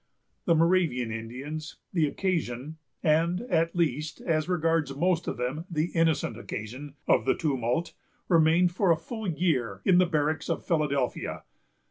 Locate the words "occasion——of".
6.39-7.25